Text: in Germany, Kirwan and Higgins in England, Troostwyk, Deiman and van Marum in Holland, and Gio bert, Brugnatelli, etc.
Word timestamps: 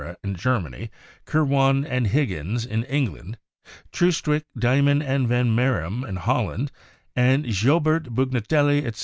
in 0.23 0.33
Germany, 0.33 0.89
Kirwan 1.25 1.85
and 1.85 2.07
Higgins 2.07 2.65
in 2.65 2.83
England, 2.85 3.37
Troostwyk, 3.93 4.45
Deiman 4.57 5.03
and 5.03 5.27
van 5.27 5.55
Marum 5.55 6.03
in 6.09 6.15
Holland, 6.15 6.71
and 7.15 7.45
Gio 7.45 7.79
bert, 7.79 8.05
Brugnatelli, 8.05 8.83
etc. 8.83 8.99